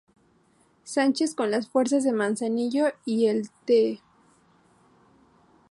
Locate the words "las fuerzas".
1.51-2.03